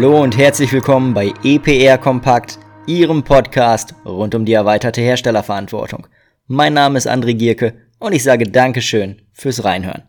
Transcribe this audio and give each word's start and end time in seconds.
Hallo 0.00 0.22
und 0.22 0.38
herzlich 0.38 0.72
willkommen 0.72 1.12
bei 1.12 1.30
EPR 1.44 1.98
Kompakt, 1.98 2.58
Ihrem 2.86 3.22
Podcast 3.22 3.94
rund 4.06 4.34
um 4.34 4.46
die 4.46 4.54
erweiterte 4.54 5.02
Herstellerverantwortung. 5.02 6.06
Mein 6.46 6.72
Name 6.72 6.96
ist 6.96 7.06
André 7.06 7.34
Gierke 7.34 7.74
und 7.98 8.14
ich 8.14 8.22
sage 8.22 8.44
Dankeschön 8.44 9.20
fürs 9.34 9.62
Reinhören. 9.62 10.04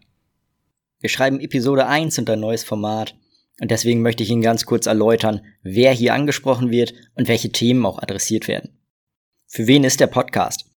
Wir 1.02 1.10
schreiben 1.10 1.42
Episode 1.42 1.88
1 1.88 2.20
und 2.20 2.30
ein 2.30 2.40
neues 2.40 2.64
Format 2.64 3.18
und 3.60 3.70
deswegen 3.70 4.02
möchte 4.02 4.24
ich 4.24 4.30
Ihnen 4.30 4.42
ganz 4.42 4.66
kurz 4.66 4.86
erläutern, 4.86 5.42
wer 5.62 5.92
hier 5.92 6.14
angesprochen 6.14 6.72
wird 6.72 6.94
und 7.16 7.28
welche 7.28 7.52
Themen 7.52 7.86
auch 7.86 8.02
adressiert 8.02 8.48
werden. 8.48 8.80
Für 9.48 9.68
wen 9.68 9.84
ist 9.84 10.00
der 10.00 10.08
Podcast? 10.08 10.72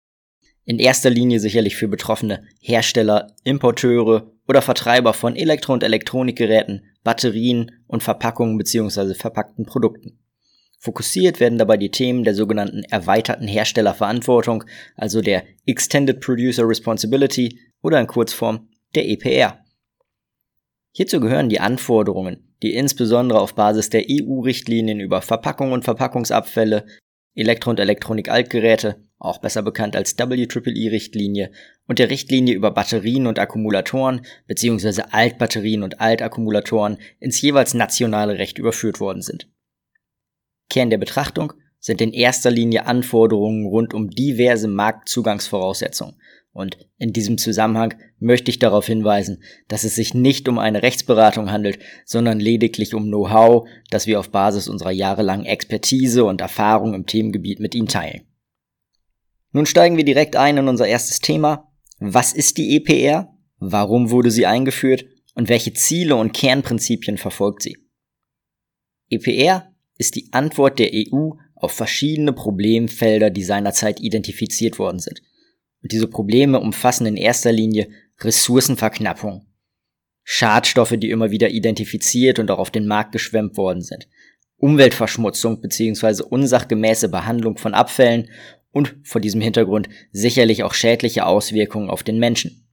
In 0.65 0.77
erster 0.77 1.09
Linie 1.09 1.39
sicherlich 1.39 1.77
für 1.77 1.87
betroffene 1.87 2.43
Hersteller, 2.59 3.33
Importeure 3.45 4.29
oder 4.45 4.61
Vertreiber 4.61 5.13
von 5.13 5.37
Elektro- 5.37 5.71
und 5.71 5.83
Elektronikgeräten, 5.83 6.83
Batterien 7.05 7.71
und 7.87 8.03
Verpackungen 8.03 8.57
bzw. 8.57 9.13
verpackten 9.13 9.65
Produkten. 9.65 10.19
Fokussiert 10.79 11.39
werden 11.39 11.57
dabei 11.57 11.77
die 11.77 11.89
Themen 11.89 12.23
der 12.23 12.35
sogenannten 12.35 12.83
erweiterten 12.83 13.47
Herstellerverantwortung, 13.47 14.65
also 14.95 15.21
der 15.21 15.43
Extended 15.65 16.19
Producer 16.19 16.67
Responsibility 16.67 17.59
oder 17.81 17.99
in 17.99 18.07
Kurzform 18.07 18.67
der 18.93 19.07
EPR. 19.09 19.59
Hierzu 20.91 21.19
gehören 21.19 21.49
die 21.49 21.59
Anforderungen, 21.59 22.53
die 22.61 22.73
insbesondere 22.73 23.39
auf 23.39 23.55
Basis 23.55 23.89
der 23.89 24.05
EU-Richtlinien 24.09 24.99
über 24.99 25.21
Verpackung 25.21 25.71
und 25.71 25.83
Verpackungsabfälle, 25.83 26.85
Elektro- 27.35 27.71
und 27.71 27.79
Elektronik-Altgeräte, 27.79 29.03
auch 29.17 29.39
besser 29.39 29.61
bekannt 29.61 29.95
als 29.95 30.17
WEEE-Richtlinie, 30.17 31.51
und 31.87 31.99
der 31.99 32.09
Richtlinie 32.09 32.55
über 32.55 32.71
Batterien 32.71 33.27
und 33.27 33.39
Akkumulatoren 33.39 34.25
bzw. 34.47 35.03
Altbatterien 35.11 35.83
und 35.83 36.01
Altakkumulatoren 36.01 36.97
ins 37.19 37.41
jeweils 37.41 37.73
nationale 37.73 38.37
Recht 38.37 38.57
überführt 38.57 38.99
worden 38.99 39.21
sind. 39.21 39.49
Kern 40.69 40.89
der 40.89 40.97
Betrachtung 40.97 41.53
sind 41.79 42.01
in 42.01 42.13
erster 42.13 42.49
Linie 42.49 42.87
Anforderungen 42.87 43.65
rund 43.65 43.93
um 43.93 44.09
diverse 44.09 44.67
Marktzugangsvoraussetzungen, 44.67 46.15
und 46.55 46.77
in 46.97 47.11
diesem 47.11 47.37
Zusammenhang 47.37 47.95
möchte 48.17 48.49
ich 48.49 48.59
darauf 48.59 48.85
hinweisen, 48.85 49.43
dass 49.67 49.83
es 49.83 49.95
sich 49.95 50.13
nicht 50.13 50.47
um 50.47 50.57
eine 50.57 50.83
Rechtsberatung 50.83 51.51
handelt, 51.51 51.79
sondern 52.05 52.39
lediglich 52.39 52.93
um 52.93 53.07
Know-how, 53.07 53.67
das 53.89 54.07
wir 54.07 54.21
auf 54.21 54.29
Basis 54.29 54.69
unserer 54.69 54.91
jahrelangen 54.91 55.45
Expertise 55.45 56.23
und 56.23 56.39
Erfahrung 56.39 56.93
im 56.93 57.07
Themengebiet 57.07 57.59
mit 57.59 57.75
Ihnen 57.75 57.89
teilen. 57.89 58.21
Nun 59.51 59.65
steigen 59.65 59.97
wir 59.97 60.05
direkt 60.05 60.37
ein 60.37 60.55
in 60.55 60.69
unser 60.69 60.87
erstes 60.87 61.19
Thema. 61.19 61.73
Was 61.97 62.33
ist 62.33 62.57
die 62.57 62.75
EPR? 62.75 63.33
Warum 63.57 64.09
wurde 64.09 64.31
sie 64.31 64.45
eingeführt? 64.45 65.05
Und 65.33 65.49
welche 65.49 65.73
Ziele 65.73 66.15
und 66.15 66.33
Kernprinzipien 66.33 67.17
verfolgt 67.17 67.63
sie? 67.63 67.77
EPR 69.09 69.73
ist 69.97 70.15
die 70.15 70.29
Antwort 70.31 70.79
der 70.79 70.91
EU 70.93 71.31
auf 71.55 71.71
verschiedene 71.71 72.33
Problemfelder, 72.33 73.29
die 73.29 73.43
seinerzeit 73.43 73.99
identifiziert 73.99 74.79
worden 74.79 74.99
sind– 74.99 75.21
und 75.85 75.91
diese 75.91 76.07
Probleme 76.07 76.59
umfassen 76.59 77.05
in 77.05 77.15
erster 77.15 77.51
Linie 77.51 77.89
Ressourcenverknappung, 78.19 79.45
Schadstoffe, 80.23 80.95
die 80.97 81.11
immer 81.11 81.29
wieder 81.29 81.51
identifiziert 81.51 82.39
und 82.39 82.49
auch 82.49 82.57
auf 82.57 82.71
den 82.71 82.87
Markt 82.87 83.11
geschwemmt 83.11 83.55
worden 83.55 83.83
sind, 83.83 84.07
Umweltverschmutzung 84.57 85.61
bzw. 85.61 86.23
unsachgemäße 86.23 87.09
Behandlung 87.09 87.59
von 87.59 87.75
Abfällen 87.75 88.31
und 88.75 88.97
vor 89.03 89.21
diesem 89.21 89.39
Hintergrund 89.39 89.87
sicherlich 90.11 90.63
auch 90.63 90.73
schädliche 90.73 91.25
Auswirkungen 91.25 91.89
auf 91.89 92.03
den 92.03 92.19
Menschen. 92.19 92.67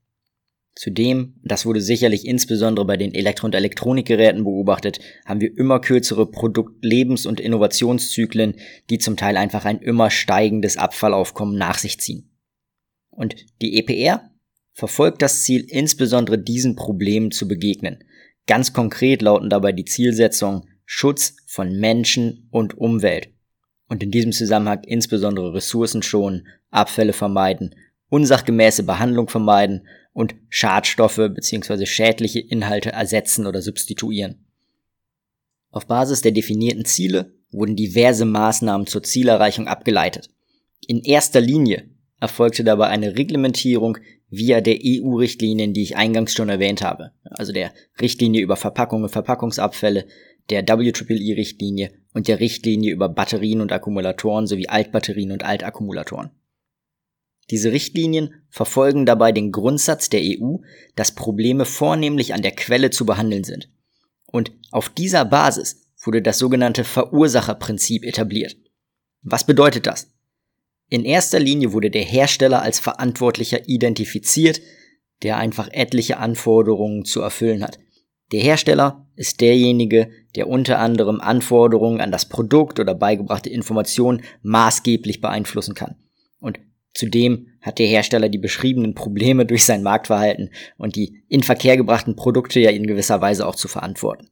Zudem, 0.74 1.36
das 1.44 1.64
wurde 1.64 1.80
sicherlich 1.80 2.26
insbesondere 2.26 2.84
bei 2.84 2.96
den 2.96 3.14
Elektro- 3.14 3.46
und 3.46 3.54
Elektronikgeräten 3.54 4.42
beobachtet, 4.42 4.98
haben 5.24 5.40
wir 5.40 5.56
immer 5.56 5.80
kürzere 5.80 6.24
Produktlebens- 6.24 7.28
und 7.28 7.38
Innovationszyklen, 7.38 8.56
die 8.90 8.98
zum 8.98 9.16
Teil 9.16 9.36
einfach 9.36 9.64
ein 9.64 9.78
immer 9.78 10.10
steigendes 10.10 10.76
Abfallaufkommen 10.76 11.56
nach 11.56 11.78
sich 11.78 12.00
ziehen. 12.00 12.32
Und 13.10 13.36
die 13.60 13.78
EPR 13.78 14.28
verfolgt 14.72 15.22
das 15.22 15.44
Ziel, 15.44 15.64
insbesondere 15.68 16.36
diesen 16.36 16.74
Problemen 16.74 17.30
zu 17.30 17.46
begegnen. 17.46 18.02
Ganz 18.48 18.72
konkret 18.72 19.22
lauten 19.22 19.50
dabei 19.50 19.70
die 19.70 19.84
Zielsetzungen 19.84 20.64
Schutz 20.84 21.36
von 21.46 21.78
Menschen 21.78 22.48
und 22.50 22.76
Umwelt. 22.76 23.31
Und 23.92 24.02
in 24.02 24.10
diesem 24.10 24.32
Zusammenhang 24.32 24.84
insbesondere 24.84 25.52
Ressourcen 25.52 26.02
schonen, 26.02 26.46
Abfälle 26.70 27.12
vermeiden, 27.12 27.74
unsachgemäße 28.08 28.84
Behandlung 28.84 29.28
vermeiden 29.28 29.86
und 30.14 30.34
Schadstoffe 30.48 31.20
bzw. 31.34 31.84
schädliche 31.84 32.40
Inhalte 32.40 32.90
ersetzen 32.90 33.46
oder 33.46 33.60
substituieren. 33.60 34.46
Auf 35.70 35.86
Basis 35.86 36.22
der 36.22 36.32
definierten 36.32 36.86
Ziele 36.86 37.34
wurden 37.50 37.76
diverse 37.76 38.24
Maßnahmen 38.24 38.86
zur 38.86 39.02
Zielerreichung 39.02 39.68
abgeleitet. 39.68 40.30
In 40.86 41.02
erster 41.02 41.42
Linie 41.42 41.84
erfolgte 42.18 42.64
dabei 42.64 42.86
eine 42.86 43.18
Reglementierung 43.18 43.98
via 44.30 44.62
der 44.62 44.78
EU-Richtlinien, 44.82 45.74
die 45.74 45.82
ich 45.82 45.98
eingangs 45.98 46.32
schon 46.32 46.48
erwähnt 46.48 46.80
habe. 46.80 47.10
Also 47.24 47.52
der 47.52 47.74
Richtlinie 48.00 48.40
über 48.40 48.56
Verpackungen 48.56 49.04
und 49.04 49.10
Verpackungsabfälle, 49.10 50.06
der 50.48 50.66
WEEE-Richtlinie 50.66 51.90
und 52.12 52.28
der 52.28 52.40
Richtlinie 52.40 52.92
über 52.92 53.08
Batterien 53.08 53.60
und 53.60 53.72
Akkumulatoren 53.72 54.46
sowie 54.46 54.68
Altbatterien 54.68 55.32
und 55.32 55.44
Altakkumulatoren. 55.44 56.30
Diese 57.50 57.72
Richtlinien 57.72 58.34
verfolgen 58.48 59.04
dabei 59.04 59.32
den 59.32 59.52
Grundsatz 59.52 60.08
der 60.08 60.20
EU, 60.22 60.58
dass 60.94 61.14
Probleme 61.14 61.64
vornehmlich 61.64 62.34
an 62.34 62.42
der 62.42 62.52
Quelle 62.52 62.90
zu 62.90 63.04
behandeln 63.04 63.44
sind. 63.44 63.68
Und 64.26 64.52
auf 64.70 64.88
dieser 64.88 65.24
Basis 65.24 65.82
wurde 66.02 66.22
das 66.22 66.38
sogenannte 66.38 66.84
Verursacherprinzip 66.84 68.04
etabliert. 68.04 68.56
Was 69.22 69.44
bedeutet 69.44 69.86
das? 69.86 70.10
In 70.88 71.04
erster 71.04 71.38
Linie 71.38 71.72
wurde 71.72 71.90
der 71.90 72.02
Hersteller 72.02 72.62
als 72.62 72.80
Verantwortlicher 72.80 73.68
identifiziert, 73.68 74.60
der 75.22 75.36
einfach 75.36 75.68
etliche 75.72 76.18
Anforderungen 76.18 77.04
zu 77.04 77.20
erfüllen 77.20 77.62
hat. 77.62 77.78
Der 78.32 78.40
Hersteller 78.40 79.06
ist 79.22 79.40
derjenige, 79.40 80.10
der 80.34 80.48
unter 80.48 80.80
anderem 80.80 81.20
Anforderungen 81.20 82.00
an 82.00 82.10
das 82.10 82.28
Produkt 82.28 82.80
oder 82.80 82.92
beigebrachte 82.92 83.50
Informationen 83.50 84.22
maßgeblich 84.42 85.20
beeinflussen 85.20 85.76
kann. 85.76 85.94
Und 86.40 86.58
zudem 86.92 87.46
hat 87.60 87.78
der 87.78 87.86
Hersteller 87.86 88.28
die 88.28 88.38
beschriebenen 88.38 88.96
Probleme 88.96 89.46
durch 89.46 89.64
sein 89.64 89.84
Marktverhalten 89.84 90.50
und 90.76 90.96
die 90.96 91.22
in 91.28 91.44
Verkehr 91.44 91.76
gebrachten 91.76 92.16
Produkte 92.16 92.58
ja 92.58 92.70
in 92.70 92.84
gewisser 92.84 93.20
Weise 93.20 93.46
auch 93.46 93.54
zu 93.54 93.68
verantworten. 93.68 94.28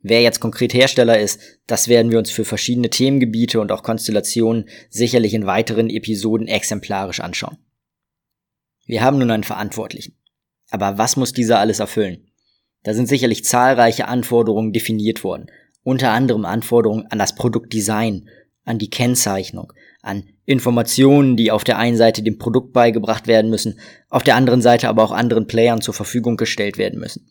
Wer 0.00 0.22
jetzt 0.22 0.40
konkret 0.40 0.72
Hersteller 0.72 1.18
ist, 1.18 1.38
das 1.66 1.88
werden 1.88 2.10
wir 2.10 2.18
uns 2.18 2.30
für 2.30 2.46
verschiedene 2.46 2.88
Themengebiete 2.88 3.60
und 3.60 3.70
auch 3.70 3.82
Konstellationen 3.82 4.70
sicherlich 4.88 5.34
in 5.34 5.44
weiteren 5.44 5.90
Episoden 5.90 6.48
exemplarisch 6.48 7.20
anschauen. 7.20 7.58
Wir 8.86 9.02
haben 9.02 9.18
nun 9.18 9.30
einen 9.30 9.44
Verantwortlichen. 9.44 10.16
Aber 10.70 10.96
was 10.96 11.16
muss 11.16 11.34
dieser 11.34 11.58
alles 11.58 11.80
erfüllen? 11.80 12.27
Da 12.82 12.94
sind 12.94 13.08
sicherlich 13.08 13.44
zahlreiche 13.44 14.08
Anforderungen 14.08 14.72
definiert 14.72 15.24
worden. 15.24 15.46
Unter 15.82 16.10
anderem 16.10 16.44
Anforderungen 16.44 17.06
an 17.06 17.18
das 17.18 17.34
Produktdesign, 17.34 18.28
an 18.64 18.78
die 18.78 18.90
Kennzeichnung, 18.90 19.72
an 20.02 20.24
Informationen, 20.44 21.36
die 21.36 21.50
auf 21.50 21.64
der 21.64 21.78
einen 21.78 21.96
Seite 21.96 22.22
dem 22.22 22.38
Produkt 22.38 22.72
beigebracht 22.72 23.26
werden 23.26 23.50
müssen, 23.50 23.78
auf 24.08 24.22
der 24.22 24.36
anderen 24.36 24.62
Seite 24.62 24.88
aber 24.88 25.02
auch 25.02 25.12
anderen 25.12 25.46
Playern 25.46 25.80
zur 25.80 25.94
Verfügung 25.94 26.36
gestellt 26.36 26.78
werden 26.78 27.00
müssen. 27.00 27.28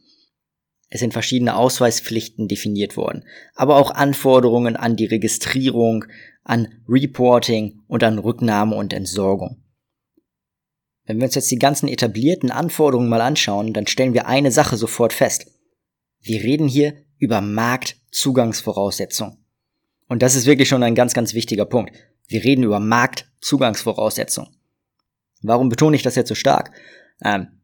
Es 0.90 1.02
sind 1.02 1.14
verschiedene 1.14 1.56
Ausweispflichten 1.56 2.48
definiert 2.48 2.96
worden, 2.96 3.26
aber 3.56 3.76
auch 3.76 3.92
Anforderungen 3.92 4.76
an 4.76 4.96
die 4.96 5.06
Registrierung, 5.06 6.06
an 6.44 6.70
Reporting 6.88 7.82
und 7.88 8.04
an 8.04 8.20
Rücknahme 8.20 8.76
und 8.76 8.94
Entsorgung. 8.94 9.64
Wenn 11.08 11.18
wir 11.18 11.26
uns 11.26 11.36
jetzt 11.36 11.50
die 11.50 11.58
ganzen 11.58 11.88
etablierten 11.88 12.52
Anforderungen 12.52 13.10
mal 13.10 13.22
anschauen, 13.22 13.74
dann 13.74 13.88
stellen 13.88 14.14
wir 14.14 14.28
eine 14.28 14.52
Sache 14.52 14.76
sofort 14.76 15.14
fest. 15.14 15.48
Wir 16.22 16.44
reden 16.44 16.68
hier 16.68 16.96
über 17.18 17.40
Marktzugangsvoraussetzungen. 17.40 19.38
Und 20.10 20.22
das 20.22 20.36
ist 20.36 20.46
wirklich 20.46 20.68
schon 20.68 20.84
ein 20.84 20.96
ganz, 20.96 21.14
ganz 21.14 21.34
wichtiger 21.34 21.66
Punkt. 21.66 21.96
Wir 22.28 22.44
reden 22.44 22.64
über 22.64 22.82
Marktzugangsvoraussetzungen. 22.82 24.52
Warum 25.42 25.70
betone 25.70 25.96
ich 25.96 26.04
das 26.04 26.16
jetzt 26.16 26.30
so 26.30 26.36
stark? 26.36 26.72
Ähm, 27.24 27.62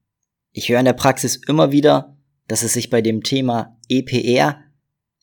ich 0.51 0.69
höre 0.69 0.79
in 0.79 0.85
der 0.85 0.93
Praxis 0.93 1.35
immer 1.47 1.73
wieder, 1.73 2.17
dass 2.47 2.63
es 2.63 2.73
sich 2.73 2.89
bei 2.89 3.01
dem 3.01 3.23
Thema 3.23 3.77
EPR 3.89 4.61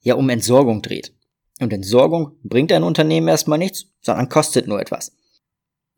ja 0.03 0.15
um 0.15 0.29
Entsorgung 0.29 0.83
dreht. 0.83 1.15
Und 1.59 1.73
Entsorgung 1.73 2.37
bringt 2.43 2.73
ein 2.73 2.83
Unternehmen 2.83 3.29
erstmal 3.29 3.59
nichts, 3.59 3.87
sondern 4.03 4.29
kostet 4.29 4.67
nur 4.67 4.81
etwas. 4.81 5.13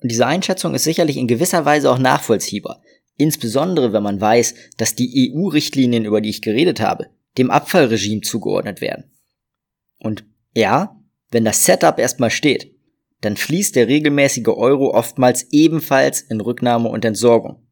Und 0.03 0.11
diese 0.11 0.27
Einschätzung 0.27 0.75
ist 0.75 0.85
sicherlich 0.85 1.17
in 1.17 1.29
gewisser 1.29 1.65
Weise 1.65 1.91
auch 1.91 1.99
nachvollziehbar. 1.99 2.83
Insbesondere 3.17 3.93
wenn 3.93 4.03
man 4.03 4.21
weiß, 4.21 4.55
dass 4.77 4.97
die 4.97 5.33
EU-Richtlinien, 5.33 6.05
über 6.05 6.21
die 6.21 6.31
ich 6.31 6.43
geredet 6.43 6.81
habe, 6.81 7.07
dem 7.39 7.51
Abfallregime 7.51 8.23
zugeordnet 8.23 8.81
werden. 8.81 9.13
Und 9.99 10.25
ja, 10.55 11.01
wenn 11.31 11.45
das 11.45 11.65
Setup 11.65 11.99
erstmal 11.99 12.31
steht, 12.31 12.75
dann 13.21 13.37
fließt 13.37 13.77
der 13.77 13.87
regelmäßige 13.87 14.49
Euro 14.49 14.93
oftmals 14.93 15.47
ebenfalls 15.53 16.21
in 16.21 16.41
Rücknahme 16.41 16.89
und 16.89 17.05
Entsorgung. 17.05 17.63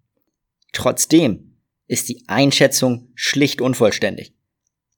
Trotzdem 0.73 1.57
ist 1.89 2.09
die 2.09 2.23
Einschätzung 2.29 3.09
schlicht 3.17 3.61
unvollständig. 3.61 4.35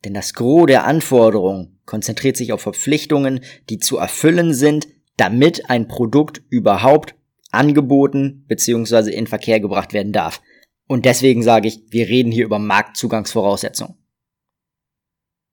Denn 0.05 0.13
das 0.13 0.35
Gros 0.35 0.67
der 0.67 0.85
Anforderungen 0.85 1.81
konzentriert 1.87 2.37
sich 2.37 2.53
auf 2.53 2.61
Verpflichtungen, 2.61 3.41
die 3.71 3.79
zu 3.79 3.97
erfüllen 3.97 4.53
sind, 4.53 4.87
damit 5.17 5.71
ein 5.71 5.89
Produkt 5.89 6.43
überhaupt 6.51 7.15
angeboten 7.53 8.45
bzw. 8.49 9.11
in 9.11 9.27
Verkehr 9.27 9.61
gebracht 9.61 9.93
werden 9.93 10.13
darf. 10.13 10.43
Und 10.89 11.05
deswegen 11.05 11.43
sage 11.43 11.69
ich, 11.69 11.81
wir 11.91 12.09
reden 12.09 12.33
hier 12.33 12.45
über 12.45 12.59
Marktzugangsvoraussetzungen. 12.59 13.97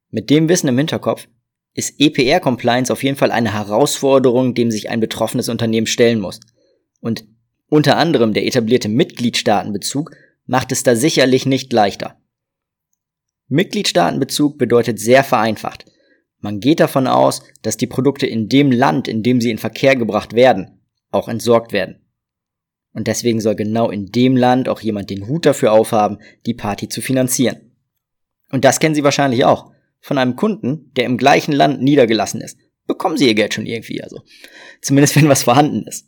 Mit 0.10 0.30
dem 0.30 0.50
Wissen 0.50 0.68
im 0.68 0.78
Hinterkopf 0.78 1.28
ist 1.74 2.00
EPR-Compliance 2.00 2.92
auf 2.92 3.04
jeden 3.04 3.16
Fall 3.16 3.32
eine 3.32 3.54
Herausforderung, 3.54 4.56
dem 4.56 4.72
sich 4.72 4.90
ein 4.90 5.00
betroffenes 5.00 5.50
Unternehmen 5.50 5.88
stellen 5.88 6.20
muss. 6.20 6.40
Und 7.00 7.26
unter 7.68 7.98
anderem 7.98 8.34
der 8.34 8.46
etablierte 8.46 8.90
Mitgliedstaatenbezug 8.90 10.12
macht 10.46 10.72
es 10.72 10.82
da 10.82 10.96
sicherlich 10.96 11.46
nicht 11.46 11.72
leichter. 11.72 12.20
Mitgliedstaatenbezug 13.48 14.58
bedeutet 14.58 15.00
sehr 15.00 15.24
vereinfacht. 15.24 15.86
Man 16.40 16.60
geht 16.60 16.80
davon 16.80 17.08
aus, 17.08 17.44
dass 17.62 17.78
die 17.78 17.88
Produkte 17.88 18.26
in 18.26 18.50
dem 18.50 18.72
Land, 18.72 19.08
in 19.08 19.22
dem 19.22 19.42
sie 19.42 19.52
in 19.52 19.58
Verkehr 19.58 19.96
gebracht 19.96 20.34
werden, 20.34 20.79
auch 21.12 21.28
entsorgt 21.28 21.74
werden. 21.74 22.06
Und 22.94 23.08
deswegen 23.08 23.40
soll 23.40 23.56
genau 23.56 23.90
in 23.90 24.08
dem 24.08 24.36
Land 24.36 24.68
auch 24.68 24.82
jemand 24.82 25.10
den 25.10 25.28
Hut 25.28 25.46
dafür 25.46 25.72
aufhaben, 25.72 26.18
die 26.46 26.54
Party 26.54 26.90
zu 26.90 27.02
finanzieren. 27.02 27.76
Und 28.52 28.66
das 28.66 28.80
kennen 28.80 28.96
Sie 28.96 29.04
wahrscheinlich 29.04 29.46
auch. 29.46 29.72
Von 30.02 30.18
einem 30.18 30.36
Kunden, 30.36 30.92
der 30.96 31.06
im 31.06 31.18
gleichen 31.18 31.52
Land 31.52 31.82
niedergelassen 31.82 32.42
ist. 32.42 32.58
Bekommen 32.88 33.18
Sie 33.18 33.28
Ihr 33.28 33.36
Geld 33.36 33.54
schon 33.54 33.66
irgendwie, 33.66 34.02
also. 34.02 34.22
Zumindest 34.82 35.16
wenn 35.18 35.30
was 35.30 35.44
vorhanden 35.44 35.86
ist. 35.88 36.08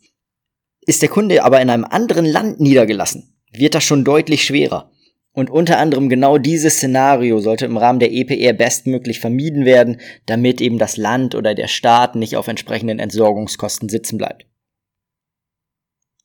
Ist 0.80 1.02
der 1.02 1.08
Kunde 1.08 1.44
aber 1.44 1.60
in 1.60 1.70
einem 1.70 1.84
anderen 1.84 2.26
Land 2.26 2.60
niedergelassen, 2.60 3.36
wird 3.52 3.74
das 3.74 3.84
schon 3.84 4.04
deutlich 4.04 4.44
schwerer. 4.44 4.90
Und 5.34 5.48
unter 5.48 5.78
anderem 5.78 6.08
genau 6.08 6.36
dieses 6.36 6.76
Szenario 6.76 7.38
sollte 7.38 7.64
im 7.64 7.76
Rahmen 7.76 8.00
der 8.00 8.12
EPR 8.12 8.52
bestmöglich 8.52 9.20
vermieden 9.20 9.64
werden, 9.64 10.00
damit 10.26 10.60
eben 10.60 10.78
das 10.78 10.96
Land 10.96 11.34
oder 11.34 11.54
der 11.54 11.68
Staat 11.68 12.16
nicht 12.16 12.36
auf 12.36 12.48
entsprechenden 12.48 12.98
Entsorgungskosten 12.98 13.88
sitzen 13.88 14.18
bleibt. 14.18 14.46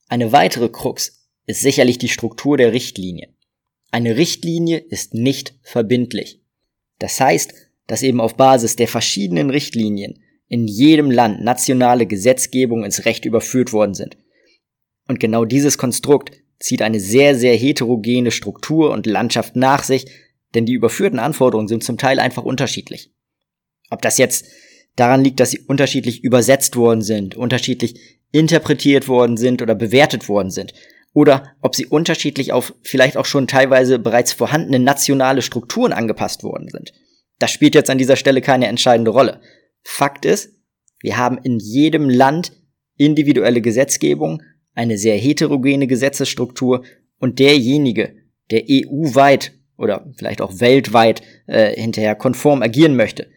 Eine 0.08 0.32
weitere 0.32 0.68
Krux 0.68 1.28
ist 1.46 1.60
sicherlich 1.60 1.98
die 1.98 2.08
Struktur 2.08 2.56
der 2.56 2.72
Richtlinie. 2.72 3.28
Eine 3.90 4.16
Richtlinie 4.16 4.78
ist 4.78 5.14
nicht 5.14 5.54
verbindlich. 5.62 6.40
Das 6.98 7.20
heißt, 7.20 7.54
dass 7.86 8.02
eben 8.02 8.20
auf 8.20 8.36
Basis 8.36 8.76
der 8.76 8.88
verschiedenen 8.88 9.50
Richtlinien 9.50 10.22
in 10.48 10.66
jedem 10.66 11.10
Land 11.10 11.42
nationale 11.42 12.06
Gesetzgebung 12.06 12.84
ins 12.84 13.04
Recht 13.04 13.24
überführt 13.24 13.72
worden 13.72 13.94
sind. 13.94 14.16
Und 15.06 15.20
genau 15.20 15.44
dieses 15.44 15.78
Konstrukt 15.78 16.32
zieht 16.58 16.82
eine 16.82 17.00
sehr, 17.00 17.34
sehr 17.34 17.56
heterogene 17.56 18.30
Struktur 18.30 18.90
und 18.90 19.06
Landschaft 19.06 19.56
nach 19.56 19.84
sich, 19.84 20.06
denn 20.54 20.66
die 20.66 20.72
überführten 20.72 21.18
Anforderungen 21.18 21.68
sind 21.68 21.84
zum 21.84 21.98
Teil 21.98 22.18
einfach 22.18 22.44
unterschiedlich. 22.44 23.12
Ob 23.90 24.02
das 24.02 24.18
jetzt 24.18 24.46
daran 24.98 25.22
liegt, 25.22 25.40
dass 25.40 25.50
sie 25.50 25.60
unterschiedlich 25.60 26.24
übersetzt 26.24 26.76
worden 26.76 27.02
sind, 27.02 27.34
unterschiedlich 27.36 28.18
interpretiert 28.30 29.08
worden 29.08 29.36
sind 29.36 29.62
oder 29.62 29.74
bewertet 29.74 30.28
worden 30.28 30.50
sind, 30.50 30.74
oder 31.14 31.54
ob 31.62 31.74
sie 31.74 31.86
unterschiedlich 31.86 32.52
auf 32.52 32.74
vielleicht 32.82 33.16
auch 33.16 33.24
schon 33.24 33.46
teilweise 33.46 33.98
bereits 33.98 34.32
vorhandene 34.32 34.78
nationale 34.78 35.42
Strukturen 35.42 35.92
angepasst 35.92 36.42
worden 36.42 36.68
sind. 36.68 36.92
Das 37.38 37.50
spielt 37.50 37.74
jetzt 37.74 37.90
an 37.90 37.98
dieser 37.98 38.16
Stelle 38.16 38.40
keine 38.40 38.66
entscheidende 38.66 39.10
Rolle. 39.10 39.40
Fakt 39.84 40.24
ist, 40.24 40.54
wir 41.00 41.16
haben 41.16 41.38
in 41.38 41.58
jedem 41.58 42.08
Land 42.10 42.52
individuelle 42.96 43.60
Gesetzgebung, 43.60 44.42
eine 44.74 44.98
sehr 44.98 45.16
heterogene 45.16 45.86
Gesetzesstruktur 45.86 46.84
und 47.18 47.38
derjenige, 47.38 48.14
der 48.50 48.64
EU-weit 48.70 49.52
oder 49.76 50.06
vielleicht 50.16 50.40
auch 50.40 50.60
weltweit 50.60 51.22
äh, 51.46 51.74
hinterher 51.80 52.14
konform 52.14 52.62
agieren 52.62 52.96
möchte, 52.96 53.28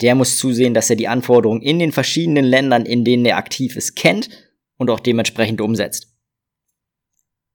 der 0.00 0.14
muss 0.14 0.36
zusehen, 0.36 0.74
dass 0.74 0.90
er 0.90 0.96
die 0.96 1.08
Anforderungen 1.08 1.62
in 1.62 1.78
den 1.78 1.92
verschiedenen 1.92 2.44
Ländern, 2.44 2.86
in 2.86 3.04
denen 3.04 3.24
er 3.24 3.36
aktiv 3.36 3.76
ist, 3.76 3.96
kennt 3.96 4.30
und 4.76 4.90
auch 4.90 5.00
dementsprechend 5.00 5.60
umsetzt. 5.60 6.08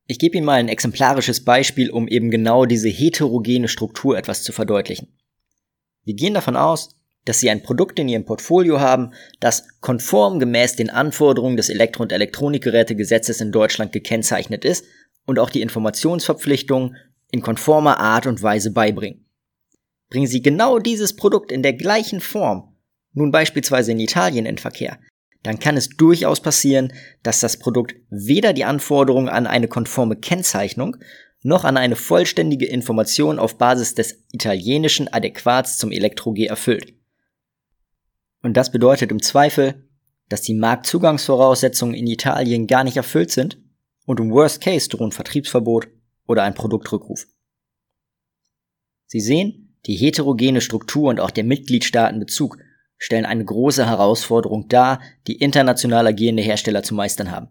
Ich 0.08 0.20
gebe 0.20 0.38
Ihnen 0.38 0.46
mal 0.46 0.60
ein 0.60 0.68
exemplarisches 0.68 1.44
Beispiel, 1.44 1.90
um 1.90 2.08
eben 2.08 2.30
genau 2.30 2.66
diese 2.66 2.90
heterogene 2.90 3.68
Struktur 3.68 4.18
etwas 4.18 4.44
zu 4.44 4.52
verdeutlichen. 4.52 5.08
Wir 6.04 6.14
gehen 6.14 6.36
davon 6.36 6.56
aus, 6.56 6.96
dass 7.26 7.40
Sie 7.40 7.50
ein 7.50 7.64
Produkt 7.64 7.98
in 7.98 8.08
Ihrem 8.08 8.26
Portfolio 8.26 8.80
haben, 8.80 9.14
das 9.40 9.68
konform 9.82 10.40
gemäß 10.40 10.76
den 10.76 10.92
Anforderungen 10.92 11.58
des 11.58 11.70
Elektro- 11.70 12.04
und 12.04 12.12
Elektronikgerätegesetzes 12.12 13.42
in 13.42 13.52
Deutschland 13.52 13.92
gekennzeichnet 13.92 14.64
ist 14.64 14.86
und 15.26 15.40
auch 15.40 15.50
die 15.50 15.62
Informationsverpflichtungen 15.62 16.96
in 17.32 17.42
konformer 17.42 18.00
Art 18.00 18.28
und 18.28 18.44
Weise 18.44 18.72
beibringen. 18.72 19.25
Bringen 20.10 20.28
Sie 20.28 20.42
genau 20.42 20.80
dieses 20.80 21.16
Produkt 21.16 21.52
in 21.52 21.64
der 21.64 21.74
gleichen 21.74 22.22
Form, 22.22 22.76
nun 23.14 23.32
beispielsweise 23.32 23.92
in 23.92 24.00
Italien 24.00 24.46
in 24.46 24.58
Verkehr, 24.58 25.00
dann 25.44 25.60
kann 25.60 25.78
es 25.78 25.90
durchaus 25.90 26.42
passieren, 26.42 26.92
dass 27.22 27.40
das 27.40 27.58
Produkt 27.58 27.96
weder 28.10 28.52
die 28.52 28.66
Anforderungen 28.66 29.30
an 29.30 29.46
eine 29.46 29.68
konforme 29.68 30.16
Kennzeichnung 30.16 30.98
noch 31.44 31.64
an 31.64 31.78
eine 31.78 31.96
vollständige 31.96 32.66
Information 32.66 33.38
auf 33.38 33.60
Basis 33.60 33.94
des 33.94 34.24
italienischen 34.32 35.08
Adäquats 35.08 35.78
zum 35.78 35.92
Elektro-G 35.92 36.48
erfüllt. 36.48 36.96
Und 38.42 38.58
das 38.58 38.72
bedeutet 38.72 39.12
im 39.12 39.22
Zweifel, 39.22 39.88
dass 40.30 40.42
die 40.42 40.56
Marktzugangsvoraussetzungen 40.56 41.94
in 41.94 42.08
Italien 42.08 42.66
gar 42.66 42.84
nicht 42.84 42.98
erfüllt 42.98 43.30
sind 43.30 43.62
und 44.08 44.20
im 44.20 44.32
Worst 44.32 44.62
Case 44.62 44.90
drohen 44.90 45.12
Vertriebsverbot 45.12 45.88
oder 46.26 46.42
ein 46.42 46.56
Produktrückruf. 46.56 47.28
Sie 49.06 49.20
sehen, 49.20 49.65
die 49.86 49.96
heterogene 49.96 50.62
Struktur 50.62 51.10
und 51.10 51.20
auch 51.20 51.32
der 51.32 51.44
Mitgliedstaatenbezug 51.44 52.58
stellen 52.98 53.26
eine 53.26 53.46
große 53.46 53.86
Herausforderung 53.86 54.68
dar, 54.68 55.02
die 55.28 55.36
international 55.36 56.08
agierende 56.08 56.44
Hersteller 56.44 56.84
zu 56.84 56.96
meistern 56.96 57.32
haben. 57.32 57.50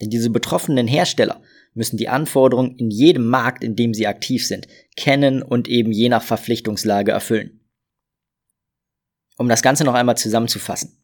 Denn 0.00 0.10
diese 0.10 0.30
betroffenen 0.30 0.86
Hersteller 0.86 1.40
müssen 1.74 1.96
die 1.96 2.08
Anforderungen 2.08 2.76
in 2.76 2.90
jedem 2.90 3.26
Markt, 3.26 3.62
in 3.62 3.76
dem 3.76 3.94
sie 3.94 4.06
aktiv 4.06 4.46
sind, 4.46 4.66
kennen 4.96 5.42
und 5.42 5.68
eben 5.68 5.92
je 5.92 6.08
nach 6.08 6.22
Verpflichtungslage 6.22 7.12
erfüllen. 7.12 7.60
Um 9.36 9.48
das 9.48 9.62
Ganze 9.62 9.84
noch 9.84 9.94
einmal 9.94 10.16
zusammenzufassen. 10.16 10.98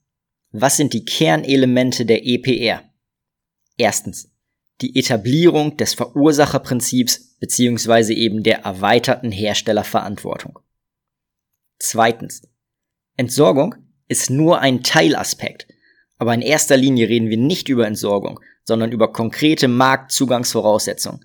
Was 0.51 0.77
sind 0.77 0.93
die 0.93 1.05
Kernelemente 1.05 2.05
der 2.05 2.27
EPR? 2.27 2.83
Erstens, 3.79 4.33
die 4.81 4.99
Etablierung 4.99 5.77
des 5.77 5.95
Verursacherprinzips 5.95 7.37
bzw. 7.39 8.13
eben 8.13 8.43
der 8.43 8.61
erweiterten 8.61 9.33
Herstellerverantwortung. 9.33 10.59
Zweitens, 11.79 12.43
Entsorgung 13.17 13.75
ist 14.09 14.31
nur 14.31 14.61
ein 14.61 14.83
Teilaspekt, 14.83 15.67
aber 16.19 16.35
in 16.35 16.43
erster 16.43 16.77
Linie 16.77 17.09
reden 17.09 17.29
wir 17.29 17.37
nicht 17.37 17.69
über 17.69 17.87
Entsorgung, 17.87 18.41
sondern 18.65 18.93
über 18.93 19.13
konkrete 19.13 19.69
Marktzugangsvoraussetzungen. 19.69 21.25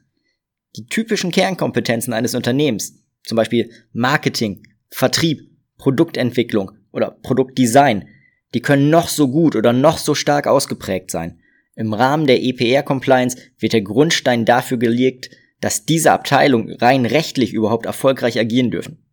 Die 0.75 0.86
typischen 0.86 1.31
Kernkompetenzen 1.31 2.13
eines 2.13 2.36
Unternehmens, 2.36 3.03
zum 3.24 3.36
Beispiel 3.36 3.72
Marketing, 3.93 4.63
Vertrieb, 4.89 5.50
Produktentwicklung 5.77 6.72
oder 6.91 7.12
Produktdesign, 7.12 8.08
die 8.53 8.62
können 8.62 8.89
noch 8.89 9.08
so 9.08 9.29
gut 9.29 9.55
oder 9.55 9.74
noch 9.74 9.98
so 9.98 10.15
stark 10.15 10.48
ausgeprägt 10.48 11.12
sein. 11.12 11.39
Im 11.75 11.93
Rahmen 11.93 12.27
der 12.27 12.43
EPR-Compliance 12.43 13.38
wird 13.58 13.74
der 13.74 13.81
Grundstein 13.81 14.46
dafür 14.46 14.77
gelegt, 14.77 15.29
dass 15.62 15.86
diese 15.86 16.12
Abteilungen 16.12 16.75
rein 16.75 17.05
rechtlich 17.05 17.53
überhaupt 17.53 17.86
erfolgreich 17.86 18.39
agieren 18.39 18.72
dürfen. 18.72 19.05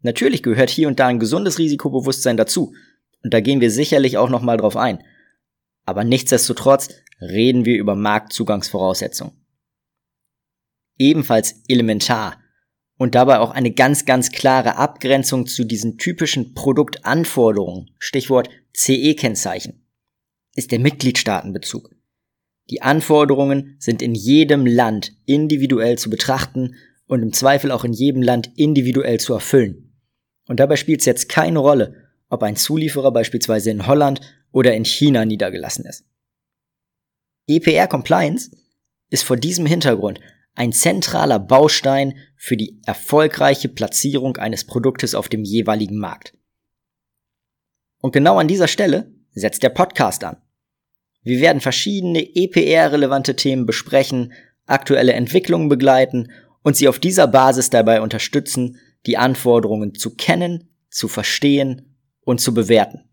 Natürlich 0.00 0.42
gehört 0.42 0.70
hier 0.70 0.88
und 0.88 1.00
da 1.00 1.08
ein 1.08 1.18
gesundes 1.18 1.58
Risikobewusstsein 1.58 2.36
dazu, 2.36 2.74
und 3.22 3.34
da 3.34 3.40
gehen 3.40 3.60
wir 3.60 3.70
sicherlich 3.70 4.16
auch 4.16 4.28
nochmal 4.28 4.56
drauf 4.56 4.76
ein. 4.76 5.02
Aber 5.84 6.04
nichtsdestotrotz 6.04 6.90
reden 7.20 7.64
wir 7.64 7.76
über 7.76 7.96
Marktzugangsvoraussetzungen. 7.96 9.32
Ebenfalls 10.98 11.62
elementar 11.68 12.38
und 12.96 13.14
dabei 13.14 13.38
auch 13.38 13.50
eine 13.50 13.72
ganz, 13.72 14.04
ganz 14.04 14.30
klare 14.30 14.76
Abgrenzung 14.76 15.46
zu 15.46 15.64
diesen 15.64 15.98
typischen 15.98 16.54
Produktanforderungen, 16.54 17.90
Stichwort 17.98 18.50
CE-Kennzeichen, 18.76 19.84
ist 20.54 20.72
der 20.72 20.80
Mitgliedstaatenbezug. 20.80 21.90
Die 22.70 22.82
Anforderungen 22.82 23.76
sind 23.78 24.02
in 24.02 24.14
jedem 24.14 24.66
Land 24.66 25.12
individuell 25.24 25.96
zu 25.96 26.10
betrachten 26.10 26.74
und 27.06 27.22
im 27.22 27.32
Zweifel 27.32 27.70
auch 27.70 27.84
in 27.84 27.92
jedem 27.92 28.22
Land 28.22 28.50
individuell 28.56 29.18
zu 29.18 29.32
erfüllen. 29.32 29.87
Und 30.48 30.58
dabei 30.58 30.76
spielt 30.76 31.00
es 31.00 31.06
jetzt 31.06 31.28
keine 31.28 31.60
Rolle, 31.60 31.94
ob 32.28 32.42
ein 32.42 32.56
Zulieferer 32.56 33.12
beispielsweise 33.12 33.70
in 33.70 33.86
Holland 33.86 34.20
oder 34.50 34.74
in 34.74 34.84
China 34.84 35.24
niedergelassen 35.24 35.84
ist. 35.84 36.04
EPR 37.46 37.86
Compliance 37.86 38.50
ist 39.10 39.22
vor 39.22 39.36
diesem 39.36 39.66
Hintergrund 39.66 40.20
ein 40.54 40.72
zentraler 40.72 41.38
Baustein 41.38 42.18
für 42.36 42.56
die 42.56 42.80
erfolgreiche 42.84 43.68
Platzierung 43.68 44.38
eines 44.38 44.66
Produktes 44.66 45.14
auf 45.14 45.28
dem 45.28 45.44
jeweiligen 45.44 45.98
Markt. 45.98 46.34
Und 48.00 48.12
genau 48.12 48.38
an 48.38 48.48
dieser 48.48 48.68
Stelle 48.68 49.12
setzt 49.30 49.62
der 49.62 49.70
Podcast 49.70 50.24
an. 50.24 50.38
Wir 51.22 51.40
werden 51.40 51.60
verschiedene 51.60 52.20
EPR-relevante 52.34 53.36
Themen 53.36 53.66
besprechen, 53.66 54.32
aktuelle 54.66 55.12
Entwicklungen 55.12 55.68
begleiten 55.68 56.32
und 56.62 56.76
Sie 56.76 56.88
auf 56.88 56.98
dieser 56.98 57.26
Basis 57.26 57.70
dabei 57.70 58.00
unterstützen, 58.00 58.78
die 59.08 59.16
Anforderungen 59.16 59.94
zu 59.94 60.14
kennen, 60.14 60.68
zu 60.90 61.08
verstehen 61.08 61.96
und 62.20 62.40
zu 62.40 62.54
bewerten. 62.54 63.08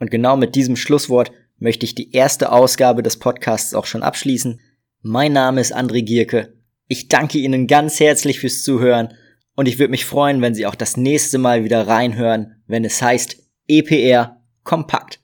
Und 0.00 0.10
genau 0.10 0.36
mit 0.36 0.54
diesem 0.54 0.74
Schlusswort 0.74 1.30
möchte 1.58 1.84
ich 1.84 1.94
die 1.94 2.12
erste 2.12 2.50
Ausgabe 2.50 3.02
des 3.02 3.18
Podcasts 3.18 3.74
auch 3.74 3.86
schon 3.86 4.02
abschließen. 4.02 4.60
Mein 5.02 5.32
Name 5.32 5.60
ist 5.60 5.76
André 5.76 6.02
Gierke. 6.02 6.54
Ich 6.88 7.08
danke 7.08 7.38
Ihnen 7.38 7.66
ganz 7.66 8.00
herzlich 8.00 8.40
fürs 8.40 8.62
Zuhören 8.62 9.14
und 9.54 9.68
ich 9.68 9.78
würde 9.78 9.90
mich 9.90 10.04
freuen, 10.04 10.40
wenn 10.42 10.54
Sie 10.54 10.66
auch 10.66 10.74
das 10.74 10.96
nächste 10.96 11.38
Mal 11.38 11.62
wieder 11.64 11.86
reinhören, 11.86 12.62
wenn 12.66 12.84
es 12.84 13.00
heißt 13.00 13.36
EPR 13.68 14.42
Kompakt. 14.64 15.20